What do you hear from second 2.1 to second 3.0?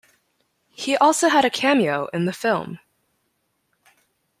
the film.